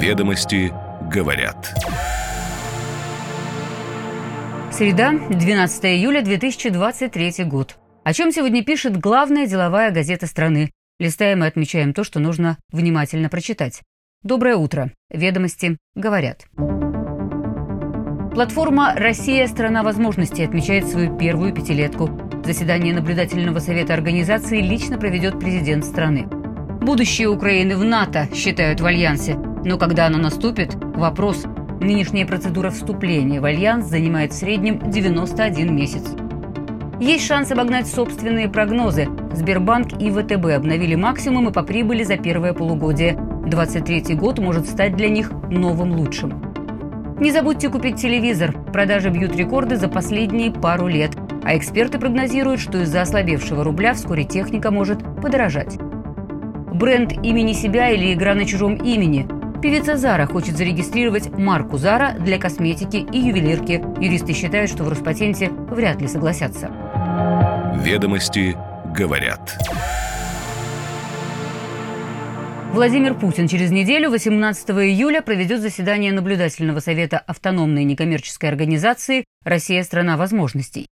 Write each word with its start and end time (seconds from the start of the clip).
Ведомости 0.00 0.72
говорят. 1.12 1.74
Среда, 4.72 5.12
12 5.28 5.84
июля 5.84 6.22
2023 6.22 7.44
год. 7.44 7.76
О 8.02 8.14
чем 8.14 8.32
сегодня 8.32 8.64
пишет 8.64 8.96
главная 8.96 9.46
деловая 9.46 9.90
газета 9.90 10.26
страны. 10.26 10.70
Листаем 10.98 11.44
и 11.44 11.46
отмечаем 11.46 11.92
то, 11.92 12.02
что 12.02 12.18
нужно 12.18 12.56
внимательно 12.72 13.28
прочитать. 13.28 13.82
Доброе 14.22 14.56
утро. 14.56 14.90
Ведомости 15.10 15.76
говорят. 15.94 16.46
Платформа 18.32 18.94
«Россия– 18.96 19.46
страна 19.48 19.82
возможностей» 19.82 20.44
отмечает 20.44 20.88
свою 20.88 21.18
первую 21.18 21.52
пятилетку. 21.52 22.08
Заседание 22.42 22.94
наблюдательного 22.94 23.58
совета 23.58 23.92
организации 23.92 24.62
лично 24.62 24.96
проведет 24.96 25.38
президент 25.38 25.84
страны. 25.84 26.26
Будущее 26.80 27.28
Украины 27.28 27.76
в 27.76 27.84
НАТО 27.84 28.30
считают 28.34 28.80
в 28.80 28.86
Альянсе. 28.86 29.49
Но 29.64 29.78
когда 29.78 30.06
оно 30.06 30.18
наступит– 30.18 30.74
вопрос. 30.94 31.44
Нынешняя 31.80 32.26
процедура 32.26 32.70
вступления 32.70 33.40
в 33.40 33.44
Альянс 33.44 33.86
занимает 33.86 34.32
в 34.32 34.36
среднем 34.36 34.90
91 34.90 35.74
месяц. 35.74 36.02
Есть 37.00 37.26
шанс 37.26 37.50
обогнать 37.50 37.86
собственные 37.86 38.50
прогнозы. 38.50 39.08
Сбербанк 39.32 40.00
и 40.00 40.10
ВТБ 40.10 40.56
обновили 40.56 40.94
максимумы 40.94 41.52
по 41.52 41.62
прибыли 41.62 42.04
за 42.04 42.18
первое 42.18 42.52
полугодие. 42.52 43.18
23 43.46 44.14
год 44.14 44.38
может 44.38 44.68
стать 44.68 44.96
для 44.96 45.08
них 45.08 45.32
новым 45.50 45.92
лучшим. 45.92 46.42
Не 47.18 47.32
забудьте 47.32 47.70
купить 47.70 47.96
телевизор. 47.96 48.52
Продажи 48.72 49.08
бьют 49.08 49.34
рекорды 49.34 49.76
за 49.76 49.88
последние 49.88 50.52
пару 50.52 50.88
лет. 50.88 51.12
А 51.42 51.56
эксперты 51.56 51.98
прогнозируют, 51.98 52.60
что 52.60 52.82
из-за 52.82 53.00
ослабевшего 53.00 53.64
рубля 53.64 53.94
вскоре 53.94 54.24
техника 54.24 54.70
может 54.70 54.98
подорожать. 55.22 55.78
Бренд 56.74 57.12
имени 57.24 57.54
себя 57.54 57.88
или 57.90 58.12
игра 58.12 58.34
на 58.34 58.44
чужом 58.44 58.74
имени. 58.74 59.26
Певица 59.62 59.98
Зара 59.98 60.26
хочет 60.26 60.56
зарегистрировать 60.56 61.28
марку 61.36 61.76
Зара 61.76 62.16
для 62.18 62.38
косметики 62.38 62.96
и 62.96 63.18
ювелирки. 63.18 63.84
Юристы 64.02 64.32
считают, 64.32 64.70
что 64.70 64.84
в 64.84 64.88
Роспатенте 64.88 65.50
вряд 65.50 66.00
ли 66.00 66.08
согласятся. 66.08 66.70
Ведомости 67.76 68.56
говорят. 68.96 69.58
Владимир 72.72 73.14
Путин 73.14 73.48
через 73.48 73.70
неделю, 73.70 74.08
18 74.08 74.70
июля, 74.70 75.20
проведет 75.20 75.60
заседание 75.60 76.12
наблюдательного 76.12 76.80
совета 76.80 77.18
автономной 77.18 77.84
некоммерческой 77.84 78.48
организации 78.48 79.24
«Россия– 79.44 79.82
страна 79.84 80.16
возможностей». 80.16 80.86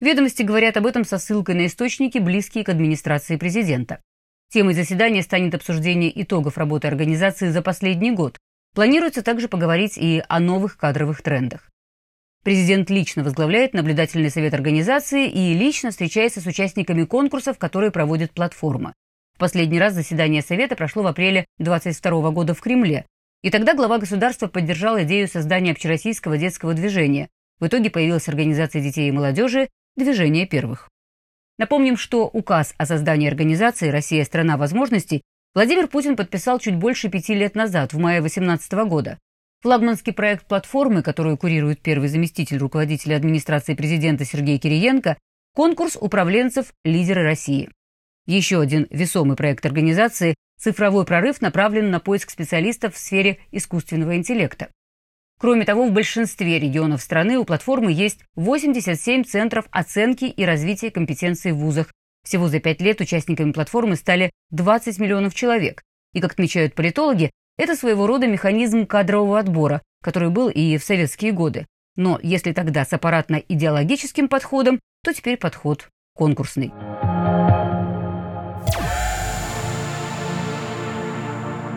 Ведомости 0.00 0.42
говорят 0.42 0.78
об 0.78 0.86
этом 0.86 1.04
со 1.04 1.18
ссылкой 1.18 1.56
на 1.56 1.66
источники, 1.66 2.16
близкие 2.16 2.64
к 2.64 2.70
администрации 2.70 3.36
президента. 3.36 4.00
Темой 4.54 4.74
заседания 4.74 5.20
станет 5.20 5.52
обсуждение 5.56 6.22
итогов 6.22 6.58
работы 6.58 6.86
организации 6.86 7.48
за 7.48 7.60
последний 7.60 8.12
год. 8.12 8.38
Планируется 8.72 9.20
также 9.24 9.48
поговорить 9.48 9.98
и 9.98 10.22
о 10.28 10.38
новых 10.38 10.76
кадровых 10.76 11.22
трендах. 11.22 11.68
Президент 12.44 12.88
лично 12.88 13.24
возглавляет 13.24 13.74
наблюдательный 13.74 14.30
совет 14.30 14.54
организации 14.54 15.28
и 15.28 15.54
лично 15.54 15.90
встречается 15.90 16.40
с 16.40 16.46
участниками 16.46 17.02
конкурсов, 17.02 17.58
которые 17.58 17.90
проводит 17.90 18.30
платформа. 18.30 18.94
В 19.34 19.40
последний 19.40 19.80
раз 19.80 19.94
заседание 19.94 20.40
Совета 20.40 20.76
прошло 20.76 21.02
в 21.02 21.08
апреле 21.08 21.46
22 21.58 22.30
года 22.30 22.54
в 22.54 22.60
Кремле. 22.60 23.06
И 23.42 23.50
тогда 23.50 23.74
глава 23.74 23.98
государства 23.98 24.46
поддержал 24.46 25.02
идею 25.02 25.26
создания 25.26 25.72
общероссийского 25.72 26.38
детского 26.38 26.74
движения. 26.74 27.28
В 27.58 27.66
итоге 27.66 27.90
появилась 27.90 28.28
организация 28.28 28.80
детей 28.80 29.08
и 29.08 29.12
молодежи 29.12 29.68
«Движение 29.96 30.46
первых». 30.46 30.90
Напомним, 31.58 31.96
что 31.96 32.26
указ 32.26 32.74
о 32.78 32.86
создании 32.86 33.28
организации 33.28 33.88
«Россия– 33.88 34.24
страна 34.26 34.56
возможностей» 34.56 35.22
Владимир 35.54 35.86
Путин 35.86 36.16
подписал 36.16 36.58
чуть 36.58 36.74
больше 36.74 37.08
пяти 37.08 37.32
лет 37.32 37.54
назад, 37.54 37.92
в 37.92 37.98
мае 37.98 38.20
2018 38.20 38.72
года. 38.88 39.18
Флагманский 39.60 40.12
проект 40.12 40.46
платформы, 40.46 41.02
которую 41.02 41.38
курирует 41.38 41.80
первый 41.80 42.08
заместитель 42.08 42.58
руководителя 42.58 43.16
администрации 43.16 43.74
президента 43.74 44.24
Сергей 44.24 44.58
Кириенко, 44.58 45.16
конкурс 45.54 45.96
управленцев 45.98 46.74
«Лидеры 46.84 47.22
России». 47.22 47.70
Еще 48.26 48.60
один 48.60 48.88
весомый 48.90 49.36
проект 49.36 49.64
организации 49.64 50.34
«Цифровой 50.58 51.04
прорыв» 51.04 51.40
направлен 51.40 51.90
на 51.90 52.00
поиск 52.00 52.30
специалистов 52.30 52.94
в 52.94 52.98
сфере 52.98 53.38
искусственного 53.52 54.16
интеллекта. 54.16 54.70
Кроме 55.38 55.64
того, 55.64 55.86
в 55.86 55.92
большинстве 55.92 56.58
регионов 56.58 57.02
страны 57.02 57.38
у 57.38 57.44
платформы 57.44 57.92
есть 57.92 58.20
87 58.36 59.24
центров 59.24 59.66
оценки 59.70 60.24
и 60.24 60.44
развития 60.44 60.90
компетенций 60.90 61.52
в 61.52 61.58
вузах. 61.58 61.92
Всего 62.24 62.48
за 62.48 62.60
пять 62.60 62.80
лет 62.80 63.00
участниками 63.00 63.52
платформы 63.52 63.96
стали 63.96 64.30
20 64.50 64.98
миллионов 64.98 65.34
человек. 65.34 65.82
И, 66.14 66.20
как 66.20 66.32
отмечают 66.32 66.74
политологи, 66.74 67.30
это 67.58 67.76
своего 67.76 68.06
рода 68.06 68.26
механизм 68.26 68.86
кадрового 68.86 69.38
отбора, 69.38 69.82
который 70.02 70.30
был 70.30 70.48
и 70.48 70.78
в 70.78 70.84
советские 70.84 71.32
годы. 71.32 71.66
Но 71.96 72.18
если 72.22 72.52
тогда 72.52 72.84
с 72.84 72.92
аппаратно-идеологическим 72.92 74.28
подходом, 74.28 74.80
то 75.04 75.12
теперь 75.12 75.36
подход 75.36 75.88
конкурсный. 76.14 76.72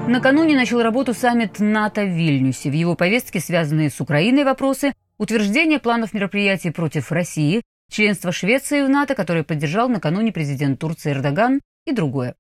Накануне 0.08 0.56
начал 0.56 0.82
работу 0.82 1.14
саммит 1.14 1.60
НАТО 1.60 2.06
в 2.06 2.08
Вильнюсе. 2.08 2.70
В 2.70 2.74
его 2.74 2.96
повестке 2.96 3.42
связанные 3.42 3.90
с 3.90 4.00
Украиной 4.00 4.46
вопросы, 4.46 4.94
утверждение 5.18 5.80
планов 5.80 6.14
мероприятий 6.14 6.70
против 6.70 7.12
России, 7.12 7.62
членство 7.92 8.32
Швеции 8.32 8.86
в 8.86 8.90
НАТО, 8.90 9.16
которое 9.16 9.44
поддержал 9.44 9.90
накануне 9.90 10.32
президент 10.32 10.80
Турции 10.80 11.12
Эрдоган 11.12 11.60
и 11.86 11.92
другое. 11.92 12.36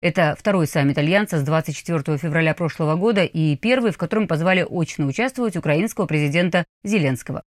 Это 0.00 0.34
второй 0.38 0.66
саммит 0.66 0.96
Альянса 0.96 1.38
с 1.38 1.42
24 1.42 2.16
февраля 2.16 2.54
прошлого 2.54 2.96
года 2.96 3.22
и 3.22 3.54
первый, 3.54 3.92
в 3.92 3.98
котором 3.98 4.26
позвали 4.26 4.66
очно 4.66 5.04
участвовать 5.04 5.58
украинского 5.58 6.06
президента 6.06 6.64
Зеленского. 6.84 7.42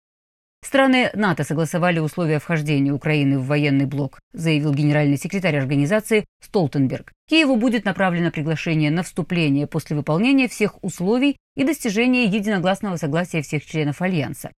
Страны 0.62 1.09
НАТО 1.14 1.44
согласовали 1.44 2.00
условия 2.00 2.40
вхождения 2.40 2.94
Украины 2.94 3.40
в 3.40 3.47
военный 3.47 3.86
блок, 3.86 4.20
заявил 4.34 4.74
генеральный 4.74 5.18
секретарь 5.18 5.58
организации 5.58 6.25
Столтенберг. 6.44 7.12
Киеву 7.28 7.56
будет 7.56 7.86
направлено 7.86 8.30
приглашение 8.30 8.92
на 8.92 9.02
вступление 9.02 9.68
после 9.68 9.96
выполнения 9.96 10.48
всех 10.48 10.84
условий 10.84 11.38
и 11.56 11.64
достижения 11.64 12.25
единогласного 12.25 12.98
согласия 12.98 13.42
всех 13.42 13.66
членов 13.66 14.02
Альянса. 14.02 14.52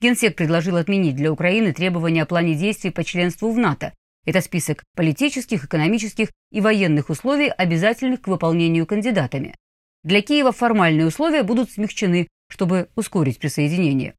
Генсек 0.00 0.36
предложил 0.36 0.76
отменить 0.76 1.16
для 1.16 1.32
Украины 1.32 1.72
требования 1.72 2.24
о 2.24 2.26
плане 2.26 2.54
действий 2.54 2.90
по 2.90 3.02
членству 3.02 3.50
в 3.50 3.56
НАТО. 3.56 3.94
Это 4.26 4.42
список 4.42 4.82
политических, 4.94 5.64
экономических 5.64 6.28
и 6.50 6.60
военных 6.60 7.08
условий, 7.08 7.48
обязательных 7.48 8.20
к 8.20 8.28
выполнению 8.28 8.84
кандидатами. 8.84 9.54
Для 10.02 10.20
Киева 10.20 10.52
формальные 10.52 11.06
условия 11.06 11.44
будут 11.44 11.70
смягчены, 11.70 12.28
чтобы 12.50 12.88
ускорить 12.94 13.38
присоединение. 13.38 14.14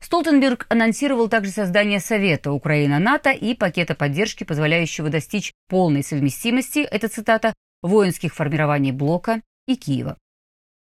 Столтенберг 0.00 0.66
анонсировал 0.68 1.28
также 1.28 1.50
создание 1.50 2.00
Совета 2.00 2.52
Украина-НАТО 2.52 3.30
и 3.30 3.54
пакета 3.54 3.94
поддержки, 3.94 4.44
позволяющего 4.44 5.08
достичь 5.08 5.52
полной 5.68 6.02
совместимости, 6.02 6.80
это 6.80 7.08
цитата, 7.08 7.54
воинских 7.82 8.34
формирований 8.34 8.92
Блока 8.92 9.42
и 9.66 9.76
Киева. 9.76 10.16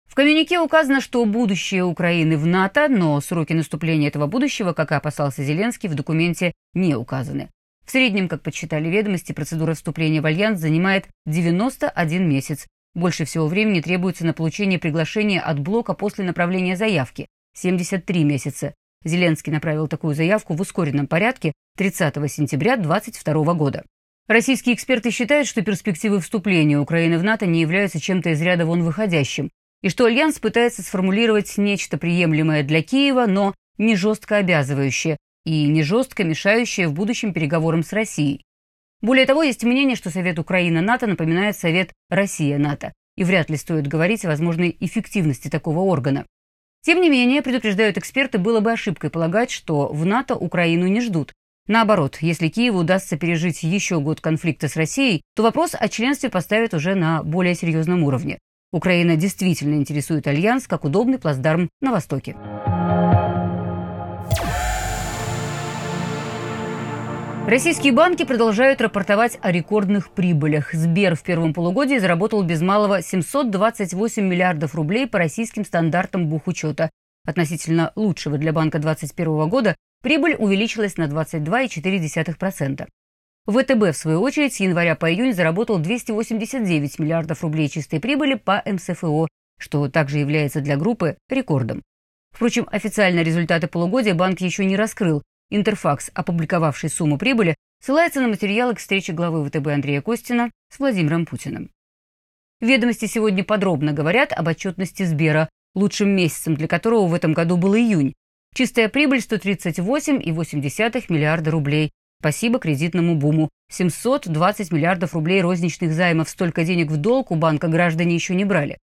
В 0.08 0.16
коммюнике 0.16 0.60
указано, 0.60 1.02
что 1.02 1.24
будущее 1.26 1.84
Украины 1.84 2.36
в 2.38 2.46
НАТО, 2.48 2.88
но 2.90 3.22
сроки 3.22 3.54
наступления 3.54 4.08
этого 4.08 4.26
будущего, 4.26 4.74
как 4.74 4.92
и 4.92 4.96
опасался 4.96 5.44
Зеленский, 5.44 5.88
в 5.88 5.96
документе 5.96 6.52
не 6.74 6.96
указаны. 6.96 7.50
В 7.86 7.92
среднем, 7.92 8.28
как 8.28 8.42
подсчитали 8.42 8.90
ведомости, 8.90 9.34
процедура 9.34 9.76
вступления 9.76 10.22
в 10.22 10.26
Альянс 10.26 10.60
занимает 10.60 11.08
91 11.26 12.28
месяц. 12.28 12.68
Больше 12.96 13.26
всего 13.26 13.48
времени 13.48 13.82
требуется 13.82 14.26
на 14.26 14.34
получение 14.34 14.80
приглашения 14.80 15.40
от 15.40 15.60
блока 15.60 15.94
после 15.94 16.26
направления 16.26 16.76
заявки– 16.76 17.28
73 17.54 18.24
месяца. 18.24 18.74
Зеленский 19.04 19.52
направил 19.52 19.88
такую 19.88 20.16
заявку 20.16 20.54
в 20.54 20.62
ускоренном 20.62 21.08
порядке 21.08 21.54
30 21.78 22.16
сентября 22.32 22.76
2022 22.76 23.54
года. 23.54 23.84
Российские 24.28 24.76
эксперты 24.76 25.10
считают, 25.12 25.48
что 25.48 25.62
перспективы 25.62 26.20
вступления 26.20 26.80
Украины 26.80 27.18
в 27.18 27.24
НАТО 27.24 27.46
не 27.46 27.62
являются 27.62 28.00
чем-то 28.00 28.30
из 28.32 28.42
ряда 28.42 28.66
вон 28.66 28.84
выходящим, 28.84 29.50
и 29.82 29.90
что 29.90 30.06
Альянс 30.06 30.40
пытается 30.40 30.84
сформулировать 30.84 31.58
нечто 31.58 31.98
приемлемое 31.98 32.64
для 32.64 32.84
Киева, 32.84 33.26
но 33.26 33.56
не 33.78 33.96
жестко 33.96 34.38
обязывающее 34.38 35.18
и 35.46 35.68
не 35.68 35.84
жестко 35.84 36.24
мешающее 36.24 36.88
в 36.88 36.94
будущем 36.94 37.34
переговорам 37.34 37.82
с 37.82 37.94
Россией. 37.94 38.44
Более 39.02 39.26
того, 39.26 39.44
есть 39.44 39.64
мнение, 39.64 39.96
что 39.96 40.10
Совет 40.10 40.38
Украина-НАТО 40.38 41.08
напоминает 41.08 41.56
Совет 41.58 41.94
Россия-НАТО, 42.10 42.94
и 43.16 43.24
вряд 43.24 43.50
ли 43.50 43.56
стоит 43.56 43.88
говорить 43.88 44.26
о 44.26 44.28
возможной 44.28 44.76
эффективности 44.80 45.48
такого 45.48 45.80
органа. 45.80 46.26
Тем 46.82 47.02
не 47.02 47.10
менее, 47.10 47.42
предупреждают 47.42 47.98
эксперты, 47.98 48.38
было 48.38 48.62
бы 48.62 48.72
ошибкой 48.72 49.10
полагать, 49.10 49.52
что 49.52 49.88
в 49.88 50.06
НАТО 50.06 50.36
Украину 50.36 50.88
не 50.88 51.02
ждут. 51.02 51.34
Наоборот, 51.68 52.18
если 52.22 52.48
Киеву 52.48 52.80
удастся 52.80 53.18
пережить 53.18 53.64
еще 53.64 54.00
год 54.00 54.22
конфликта 54.22 54.68
с 54.68 54.76
Россией, 54.76 55.22
то 55.36 55.44
вопрос 55.44 55.76
о 55.78 55.88
членстве 55.88 56.30
поставят 56.30 56.74
уже 56.74 56.96
на 56.96 57.22
более 57.22 57.54
серьезном 57.54 58.04
уровне. 58.04 58.40
Украина 58.72 59.16
действительно 59.16 59.76
интересует 59.76 60.28
Альянс 60.28 60.68
как 60.68 60.86
удобный 60.86 61.20
плацдарм 61.20 61.70
на 61.82 61.92
Востоке. 61.92 62.36
Российские 67.50 67.94
банки 67.94 68.26
продолжают 68.26 68.80
рапортовать 68.80 69.40
о 69.42 69.52
рекордных 69.52 70.12
прибылях. 70.12 70.72
Сбер 70.72 71.16
в 71.16 71.24
первом 71.24 71.56
полугодии 71.56 71.98
заработал 71.98 72.44
без 72.44 72.62
малого 72.62 73.02
728 73.02 74.24
миллиардов 74.24 74.76
рублей 74.76 75.08
по 75.08 75.18
российским 75.18 75.66
стандартам 75.66 76.28
бухучета. 76.28 76.92
Относительно 77.26 77.92
лучшего 77.96 78.38
для 78.38 78.54
банка 78.54 78.78
2021 78.78 79.50
года 79.50 79.76
прибыль 80.04 80.36
увеличилась 80.38 80.96
на 80.98 81.06
22,4%. 81.06 82.88
ВТБ, 83.48 83.82
в 83.82 83.98
свою 83.98 84.22
очередь, 84.22 84.54
с 84.54 84.60
января 84.60 84.96
по 84.96 85.12
июнь 85.12 85.34
заработал 85.34 85.80
289 85.80 87.00
миллиардов 87.00 87.42
рублей 87.42 87.68
чистой 87.68 88.00
прибыли 88.00 88.36
по 88.36 88.62
МСФО, 88.64 89.28
что 89.60 89.90
также 89.90 90.20
является 90.20 90.62
для 90.62 90.78
группы 90.78 91.18
рекордом. 91.28 91.82
Впрочем, 92.32 92.68
официальные 92.72 93.24
результаты 93.24 93.66
полугодия 93.66 94.14
банк 94.14 94.40
еще 94.40 94.66
не 94.66 94.76
раскрыл, 94.76 95.24
Интерфакс, 95.52 96.12
опубликовавший 96.14 96.90
сумму 96.90 97.18
прибыли, 97.18 97.56
ссылается 97.82 98.22
на 98.22 98.28
материалы 98.28 98.76
к 98.76 98.80
встрече 98.80 99.14
главы 99.14 99.44
ВТБ 99.46 99.68
Андрея 99.68 100.02
Костина 100.02 100.52
с 100.72 100.80
Владимиром 100.80 101.26
Путиным. 101.26 101.72
Ведомости 102.62 103.06
сегодня 103.06 103.44
подробно 103.44 103.94
говорят 103.94 104.34
об 104.34 104.48
отчетности 104.48 105.04
Сбера, 105.04 105.50
лучшим 105.76 106.10
месяцем 106.10 106.56
для 106.56 106.68
которого 106.68 107.08
в 107.08 107.14
этом 107.14 107.34
году 107.34 107.58
был 107.58 107.76
июнь. 107.76 108.14
Чистая 108.54 108.90
прибыль 108.90 109.20
138,8 109.20 111.06
миллиарда 111.10 111.52
рублей. 111.52 111.92
Спасибо 112.20 112.60
кредитному 112.60 113.16
буму. 113.16 113.50
720 113.72 114.72
миллиардов 114.72 115.14
рублей 115.14 115.42
розничных 115.42 115.94
займов. 115.94 116.30
Столько 116.30 116.66
денег 116.66 116.92
в 116.92 116.98
долг 116.98 117.32
у 117.32 117.36
банка 117.36 117.70
граждане 117.70 118.14
еще 118.16 118.36
не 118.36 118.44
брали. 118.44 118.78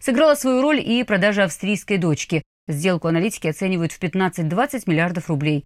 Сыграла 0.00 0.34
свою 0.34 0.62
роль 0.62 0.80
и 0.80 1.02
продажа 1.02 1.44
австрийской 1.44 1.98
дочки. 1.98 2.42
Сделку 2.68 3.08
аналитики 3.08 3.48
оценивают 3.48 3.92
в 3.92 4.00
15-20 4.00 4.82
миллиардов 4.86 5.28
рублей. 5.28 5.64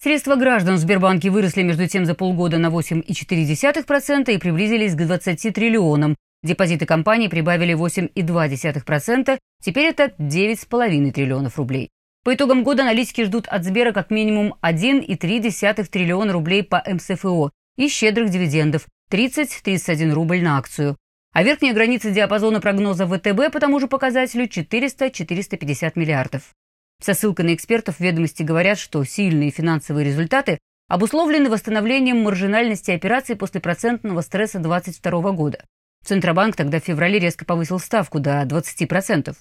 Средства 0.00 0.36
граждан 0.36 0.76
в 0.76 0.78
Сбербанке 0.78 1.28
выросли 1.28 1.62
между 1.62 1.88
тем 1.88 2.06
за 2.06 2.14
полгода 2.14 2.58
на 2.58 2.68
8,4% 2.68 4.32
и 4.32 4.38
приблизились 4.38 4.94
к 4.94 5.04
20 5.04 5.52
триллионам. 5.52 6.14
Депозиты 6.44 6.86
компании 6.86 7.26
прибавили 7.26 7.74
8,2%, 7.74 9.38
теперь 9.60 9.86
это 9.86 10.14
9,5 10.20 11.10
триллионов 11.10 11.58
рублей. 11.58 11.90
По 12.24 12.32
итогам 12.32 12.62
года 12.62 12.84
аналитики 12.84 13.24
ждут 13.24 13.48
от 13.48 13.64
Сбера 13.64 13.90
как 13.90 14.10
минимум 14.10 14.54
1,3 14.62 15.84
триллиона 15.86 16.32
рублей 16.32 16.62
по 16.62 16.80
МСФО 16.86 17.50
и 17.76 17.88
щедрых 17.88 18.30
дивидендов 18.30 18.86
30-31 19.10 20.12
рубль 20.12 20.42
на 20.42 20.58
акцию. 20.58 20.96
А 21.32 21.42
верхняя 21.42 21.74
граница 21.74 22.12
диапазона 22.12 22.60
прогноза 22.60 23.04
ВТБ 23.04 23.52
по 23.52 23.58
тому 23.58 23.80
же 23.80 23.88
показателю 23.88 24.44
400-450 24.44 25.92
миллиардов. 25.96 26.54
Со 27.00 27.14
ссылкой 27.14 27.46
на 27.46 27.54
экспертов 27.54 28.00
ведомости 28.00 28.42
говорят, 28.42 28.78
что 28.78 29.04
сильные 29.04 29.50
финансовые 29.50 30.04
результаты 30.04 30.58
обусловлены 30.88 31.48
восстановлением 31.50 32.22
маржинальности 32.22 32.90
операций 32.90 33.36
после 33.36 33.60
процентного 33.60 34.20
стресса 34.22 34.58
2022 34.58 35.32
года. 35.32 35.64
Центробанк 36.04 36.56
тогда 36.56 36.80
в 36.80 36.84
феврале 36.84 37.18
резко 37.18 37.44
повысил 37.44 37.78
ставку 37.78 38.18
до 38.18 38.42
20%. 38.42 39.36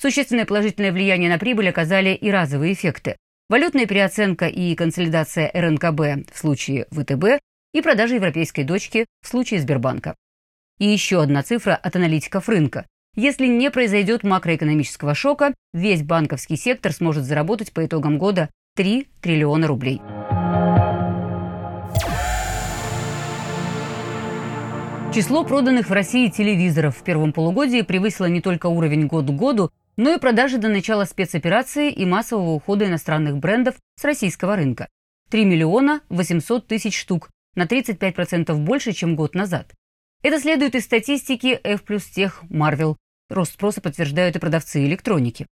Существенное 0.00 0.46
положительное 0.46 0.92
влияние 0.92 1.30
на 1.30 1.38
прибыль 1.38 1.68
оказали 1.68 2.10
и 2.10 2.30
разовые 2.30 2.74
эффекты. 2.74 3.16
Валютная 3.48 3.86
переоценка 3.86 4.46
и 4.46 4.74
консолидация 4.74 5.50
РНКБ 5.52 6.32
в 6.32 6.38
случае 6.38 6.86
ВТБ 6.90 7.40
и 7.72 7.82
продажа 7.82 8.14
европейской 8.14 8.62
дочки 8.62 9.06
в 9.22 9.28
случае 9.28 9.60
Сбербанка. 9.60 10.14
И 10.78 10.86
еще 10.86 11.22
одна 11.22 11.42
цифра 11.42 11.74
от 11.74 11.96
аналитиков 11.96 12.48
рынка. 12.48 12.86
Если 13.18 13.46
не 13.46 13.70
произойдет 13.70 14.24
макроэкономического 14.24 15.14
шока, 15.14 15.54
весь 15.72 16.02
банковский 16.02 16.56
сектор 16.56 16.92
сможет 16.92 17.24
заработать 17.24 17.72
по 17.72 17.86
итогам 17.86 18.18
года 18.18 18.50
3 18.76 19.08
триллиона 19.22 19.66
рублей. 19.66 20.02
Число 25.14 25.44
проданных 25.44 25.88
в 25.88 25.92
России 25.94 26.28
телевизоров 26.28 26.98
в 26.98 27.02
первом 27.02 27.32
полугодии 27.32 27.80
превысило 27.80 28.26
не 28.26 28.42
только 28.42 28.66
уровень 28.66 29.06
год 29.06 29.24
к 29.24 29.30
году, 29.30 29.70
но 29.96 30.12
и 30.12 30.18
продажи 30.18 30.58
до 30.58 30.68
начала 30.68 31.06
спецоперации 31.06 31.90
и 31.90 32.04
массового 32.04 32.50
ухода 32.50 32.84
иностранных 32.84 33.38
брендов 33.38 33.76
с 33.98 34.04
российского 34.04 34.56
рынка. 34.56 34.88
3 35.30 35.46
миллиона 35.46 36.02
800 36.10 36.66
тысяч 36.66 37.00
штук, 37.00 37.30
на 37.54 37.64
35% 37.64 38.54
больше, 38.56 38.92
чем 38.92 39.16
год 39.16 39.34
назад. 39.34 39.72
Это 40.22 40.38
следует 40.38 40.74
из 40.74 40.84
статистики 40.84 41.58
F 41.64 41.82
плюс 41.84 42.04
тех 42.04 42.42
Marvel, 42.50 42.96
Рост 43.28 43.54
спроса 43.54 43.80
подтверждают 43.80 44.36
и 44.36 44.38
продавцы 44.38 44.84
электроники. 44.84 45.46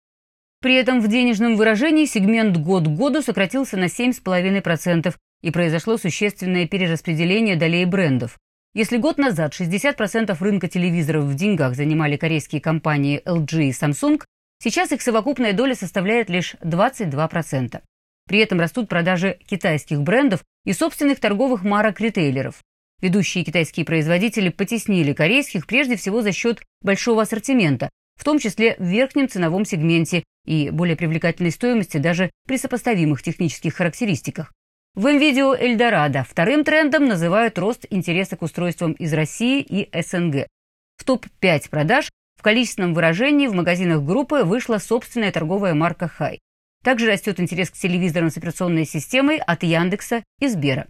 При 0.62 0.75
этом 0.75 1.02
в 1.02 1.08
денежном 1.08 1.56
выражении 1.56 2.06
сегмент 2.06 2.58
год 2.58 2.86
к 2.86 2.92
году 2.92 3.22
сократился 3.22 3.75
на 3.78 3.86
7,5% 3.86 5.14
и 5.42 5.52
произошло 5.52 5.98
существенное 5.98 6.68
перераспределение 6.68 7.56
долей 7.56 7.86
брендов. 7.86 8.40
Если 8.74 8.98
год 8.98 9.18
назад 9.18 9.54
60% 9.54 10.36
рынка 10.40 10.68
телевизоров 10.68 11.25
в 11.25 11.36
деньгах 11.36 11.75
занимали 11.75 12.16
корейские 12.16 12.62
компании 12.62 13.22
LG 13.25 13.66
и 13.66 13.72
Samsung, 13.72 14.22
сейчас 14.60 14.92
их 14.92 15.02
совокупная 15.02 15.54
доля 15.54 15.75
составляет 15.75 16.30
лишь 16.30 16.56
22%. 16.64 17.81
При 18.28 18.40
этом 18.40 18.60
растут 18.60 18.88
продажи 18.88 19.38
китайских 19.46 20.02
брендов 20.02 20.44
и 20.66 20.74
собственных 20.74 21.20
торговых 21.20 21.64
марок 21.64 22.00
ритейлеров. 22.00 22.64
Ведущие 23.04 23.44
китайские 23.44 23.86
производители 23.86 24.48
потеснили 24.48 25.12
корейских 25.12 25.68
прежде 25.68 25.98
всего 25.98 26.22
за 26.22 26.32
счет 26.32 26.62
большого 26.82 27.24
ассортимента, 27.24 27.90
в 28.16 28.24
том 28.24 28.40
числе 28.40 28.78
в 28.80 28.84
верхнем 28.86 29.28
ценовом 29.28 29.66
сегменте 29.66 30.24
и 30.46 30.70
более 30.70 30.96
привлекательной 30.96 31.52
стоимости 31.52 31.98
даже 31.98 32.32
при 32.48 32.58
сопоставимых 32.58 33.22
технических 33.22 33.76
характеристиках. 33.76 34.54
В 34.96 35.06
МВидео 35.06 35.54
Эльдорадо 35.54 36.24
вторым 36.24 36.64
трендом 36.64 37.06
называют 37.06 37.60
рост 37.60 37.86
интереса 37.90 38.38
к 38.38 38.42
устройствам 38.42 38.94
из 38.94 39.12
России 39.12 39.62
и 39.62 39.90
СНГ. 40.02 40.48
В 40.96 41.04
топ-5 41.04 41.70
продаж 41.70 42.10
в 42.40 42.42
количественном 42.42 42.94
выражении 42.94 43.48
в 43.48 43.54
магазинах 43.54 44.02
группы 44.04 44.46
вышла 44.46 44.78
собственная 44.78 45.34
торговая 45.34 45.74
марка 45.74 46.08
«Хай». 46.08 46.40
Также 46.86 47.08
растет 47.08 47.42
интерес 47.42 47.70
к 47.70 47.74
телевизорам 47.74 48.30
с 48.30 48.38
операционной 48.38 48.86
системой 48.86 49.40
от 49.40 49.64
Яндекса 49.64 50.24
и 50.40 50.48
Сбера. 50.48 50.88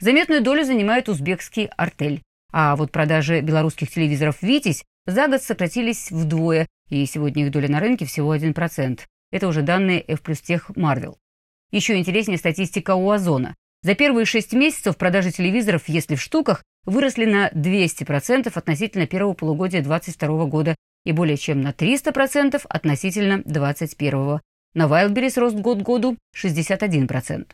Заметную 0.00 0.42
долю 0.42 0.64
занимает 0.64 1.10
узбекский 1.10 1.66
«Артель». 1.76 2.22
А 2.52 2.74
вот 2.74 2.90
продажи 2.90 3.42
белорусских 3.42 3.90
телевизоров 3.90 4.40
«Витязь» 4.40 4.82
за 5.06 5.28
год 5.28 5.42
сократились 5.42 6.10
вдвое, 6.10 6.66
и 6.88 7.04
сегодня 7.04 7.44
их 7.44 7.52
доля 7.52 7.68
на 7.68 7.80
рынке 7.80 8.06
всего 8.06 8.34
1%. 8.34 9.00
Это 9.30 9.46
уже 9.46 9.60
данные 9.60 10.02
F 10.08 10.22
плюс 10.22 10.40
тех 10.40 10.74
Марвел. 10.74 11.18
Еще 11.70 11.96
интереснее 11.96 12.38
статистика 12.38 12.94
у 12.94 13.10
Озона. 13.10 13.54
За 13.82 13.94
первые 13.94 14.24
шесть 14.24 14.54
месяцев 14.54 14.96
продажи 14.96 15.32
телевизоров, 15.32 15.82
если 15.86 16.14
в 16.16 16.22
штуках, 16.22 16.64
выросли 16.84 17.26
на 17.26 17.50
200% 17.50 18.50
относительно 18.54 19.06
первого 19.06 19.34
полугодия 19.34 19.82
2022 19.82 20.46
года 20.46 20.76
и 21.04 21.12
более 21.12 21.36
чем 21.36 21.60
на 21.60 21.70
300% 21.70 22.60
относительно 22.68 23.42
2021. 23.44 24.40
На 24.72 24.86
Wildberries 24.86 25.38
рост 25.38 25.56
год 25.56 25.80
к 25.80 25.82
году 25.82 26.16
61%. 26.36 27.46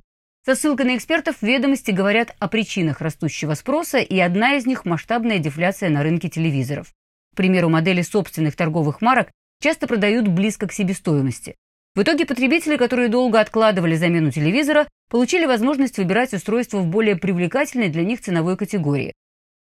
Со 0.47 0.55
ссылкой 0.55 0.87
на 0.87 0.97
экспертов 0.97 1.43
ведомости 1.43 1.91
говорят 1.91 2.37
о 2.39 2.47
причинах 2.47 3.01
растущего 3.01 3.55
спроса, 3.55 3.99
и 3.99 4.17
одна 4.21 4.55
из 4.55 4.65
них– 4.65 4.85
масштабная 4.85 5.41
дефляция 5.41 5.91
на 5.91 6.05
рынке 6.05 6.29
телевизоров. 6.29 6.95
К 7.33 7.37
примеру, 7.37 7.69
модели 7.69 8.01
собственных 8.03 8.55
торговых 8.55 9.01
марок 9.01 9.29
часто 9.61 9.89
продают 9.89 10.29
близко 10.29 10.69
к 10.69 10.73
себестоимости. 10.73 11.57
В 11.97 12.03
итоге 12.03 12.27
потребители, 12.27 12.77
которые 12.77 13.09
долго 13.09 13.41
откладывали 13.41 13.97
замену 13.97 14.31
телевизора, 14.31 14.87
получили 15.11 15.47
возможность 15.47 15.99
выбирать 15.99 16.33
устройство 16.33 16.79
в 16.79 16.87
более 16.87 17.17
привлекательной 17.17 17.89
для 17.89 18.05
них 18.05 18.21
ценовой 18.21 18.57
категории. 18.57 19.15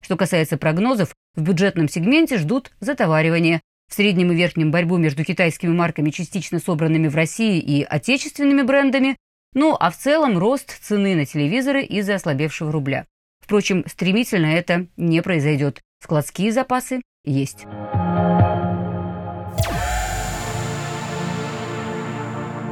Что 0.03 0.17
касается 0.17 0.57
прогнозов, 0.57 1.15
в 1.35 1.41
бюджетном 1.41 1.87
сегменте 1.87 2.37
ждут 2.37 2.73
затоваривания. 2.81 3.61
В 3.89 3.93
среднем 3.93 4.33
и 4.33 4.35
верхнем 4.35 4.71
борьбу 4.71 4.97
между 4.97 5.23
китайскими 5.23 5.71
марками, 5.71 6.09
частично 6.09 6.59
собранными 6.59 7.07
в 7.07 7.15
России, 7.15 7.61
и 7.61 7.81
отечественными 7.83 8.63
брендами, 8.63 9.15
ну, 9.55 9.75
а 9.79 9.89
в 9.89 9.97
целом 9.97 10.37
рост 10.37 10.79
цены 10.81 11.15
на 11.15 11.25
телевизоры 11.25 11.81
из-за 11.83 12.15
ослабевшего 12.15 12.71
рубля. 12.71 13.07
Впрочем, 13.41 13.83
стремительно 13.87 14.47
это 14.47 14.87
не 14.97 15.21
произойдет. 15.23 15.81
Складские 16.03 16.51
запасы 16.51 17.01
есть. 17.23 17.65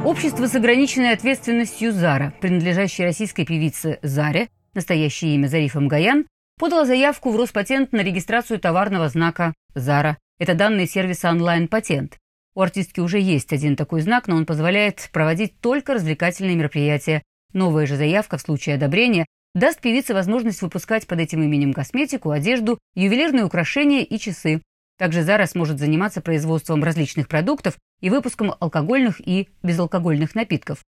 Общество 0.04 0.46
с 0.46 0.54
ограниченной 0.54 1.12
ответственностью 1.12 1.90
«Зара», 1.90 2.34
принадлежащее 2.42 3.06
российской 3.06 3.46
певице 3.46 3.98
Заре, 4.02 4.48
настоящее 4.74 5.34
имя 5.34 5.46
Зарифа 5.46 5.80
Мгаян, 5.80 6.26
подало 6.58 6.84
заявку 6.84 7.30
в 7.30 7.36
Роспатент 7.36 7.92
на 7.92 8.02
регистрацию 8.02 8.60
товарного 8.60 9.08
знака 9.08 9.54
«Зара». 9.74 10.18
Это 10.38 10.54
данные 10.54 10.86
сервиса 10.86 11.30
онлайн-патент. 11.30 12.18
У 12.54 12.60
артистки 12.60 13.00
уже 13.00 13.18
есть 13.18 13.52
один 13.52 13.76
такой 13.76 14.00
знак, 14.00 14.28
но 14.28 14.36
он 14.36 14.46
позволяет 14.46 15.08
проводить 15.12 15.60
только 15.60 15.94
развлекательные 15.94 16.56
мероприятия. 16.56 17.22
Новая 17.52 17.86
же 17.86 17.96
заявка 17.96 18.36
в 18.36 18.42
случае 18.42 18.76
одобрения 18.76 19.26
даст 19.54 19.80
певице 19.80 20.14
возможность 20.14 20.62
выпускать 20.62 21.06
под 21.06 21.20
этим 21.20 21.42
именем 21.42 21.72
косметику, 21.72 22.30
одежду, 22.30 22.78
ювелирные 22.94 23.44
украшения 23.44 24.02
и 24.02 24.18
часы. 24.18 24.62
Также 24.98 25.22
Зара 25.22 25.46
сможет 25.46 25.78
заниматься 25.78 26.20
производством 26.20 26.84
различных 26.84 27.28
продуктов 27.28 27.76
и 28.00 28.10
выпуском 28.10 28.54
алкогольных 28.60 29.20
и 29.20 29.48
безалкогольных 29.62 30.34
напитков. 30.34 30.84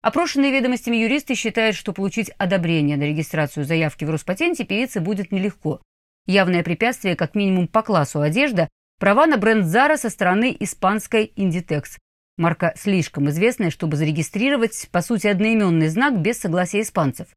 Опрошенные 0.00 0.52
ведомостями 0.52 0.96
юристы 0.96 1.34
считают, 1.34 1.76
что 1.76 1.92
получить 1.92 2.30
одобрение 2.38 2.96
на 2.96 3.04
регистрацию 3.04 3.64
заявки 3.64 4.04
в 4.04 4.10
Роспатенте 4.10 4.64
певице 4.64 5.00
будет 5.00 5.32
нелегко. 5.32 5.80
Явное 6.26 6.62
препятствие 6.62 7.16
как 7.16 7.34
минимум 7.34 7.68
по 7.68 7.82
классу 7.82 8.20
одежда– 8.20 8.68
права 8.98 9.26
на 9.26 9.36
бренд 9.36 9.66
Zara 9.66 9.96
со 9.96 10.10
стороны 10.10 10.56
испанской 10.58 11.32
Inditex. 11.36 11.98
Марка 12.36 12.72
слишком 12.76 13.28
известная, 13.30 13.70
чтобы 13.70 13.96
зарегистрировать, 13.96 14.88
по 14.92 15.00
сути, 15.00 15.26
одноименный 15.26 15.88
знак 15.88 16.20
без 16.20 16.38
согласия 16.38 16.82
испанцев. 16.82 17.28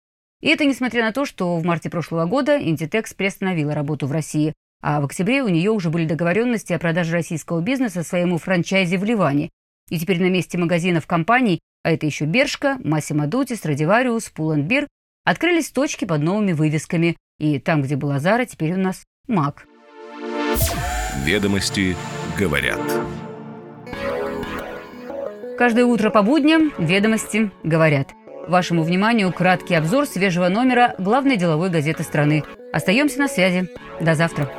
И 0.42 0.48
это 0.48 0.66
несмотря 0.66 1.04
на 1.04 1.12
то, 1.12 1.26
что 1.26 1.58
в 1.58 1.66
марте 1.66 1.90
прошлого 1.90 2.26
года 2.26 2.58
Inditex 2.60 3.16
приостановила 3.16 3.74
работу 3.74 4.08
в 4.08 4.12
России, 4.12 4.54
а 4.82 5.02
в 5.02 5.06
октябре 5.06 5.44
у 5.44 5.48
нее 5.48 5.72
уже 5.72 5.90
были 5.90 6.06
договоренности 6.06 6.74
о 6.74 6.80
продаже 6.80 7.14
российского 7.14 7.62
бизнеса 7.62 8.04
своему 8.04 8.38
франчайзе 8.38 8.98
в 8.98 9.04
Ливане. 9.04 9.50
И 9.90 10.00
теперь 10.00 10.22
на 10.22 10.30
месте 10.30 10.58
магазинов 10.58 11.06
компаний 11.06 11.60
а 11.84 11.92
это 11.92 12.06
еще 12.06 12.26
Бершка, 12.26 12.78
Массимо 12.84 13.28
Дути, 13.28 13.54
Страдивариус, 13.54 14.30
Пуланбир, 14.30 14.88
открылись 15.26 15.72
точки 15.72 16.06
под 16.06 16.22
новыми 16.22 16.54
вывесками. 16.54 17.18
И 17.40 17.60
там, 17.60 17.82
где 17.82 17.96
была 17.96 18.20
Зара, 18.20 18.46
теперь 18.46 18.74
у 18.74 18.78
нас 18.78 19.04
Мак. 19.28 19.66
Ведомости 21.18 21.96
говорят. 22.38 22.80
Каждое 25.58 25.86
утро 25.86 26.10
по 26.10 26.24
будням 26.24 26.74
«Ведомости 26.78 27.52
говорят». 27.64 28.10
Вашему 28.48 28.84
вниманию 28.84 29.32
краткий 29.32 29.76
обзор 29.76 30.08
свежего 30.08 30.48
номера 30.48 30.96
главной 30.98 31.38
деловой 31.38 31.70
газеты 31.70 32.04
страны. 32.04 32.44
Остаемся 32.74 33.20
на 33.20 33.28
связи. 33.28 33.70
До 34.00 34.16
завтра. 34.16 34.50